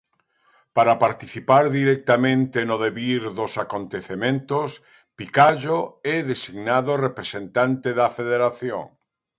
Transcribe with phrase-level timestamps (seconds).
[0.77, 4.69] Para participar directamente no devir dos acontecementos,
[5.17, 5.79] Picallo
[6.15, 8.83] é designado representante da Federación.